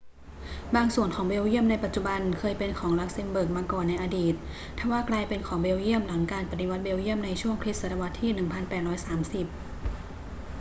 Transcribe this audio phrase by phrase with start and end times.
[0.75, 4.35] บางส่วนของเบลเยียมในปัจจุบันเคยเป็นของลักเซ็มเบิร์กมาก่อนในอดีต
[4.77, 8.31] ทว่ากลายเป็นของเบลเยียมหลังการปฏิวัติเบลเยี่ยมในช่วงคริสตศตวรรษที่
[9.45, 9.53] 1830